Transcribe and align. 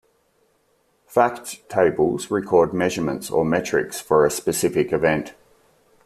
Fact 1.05 1.69
tables 1.69 2.31
record 2.31 2.73
measurements 2.73 3.29
or 3.29 3.45
metrics 3.45 4.01
for 4.01 4.25
a 4.25 4.31
specific 4.31 4.91
event. 4.91 5.35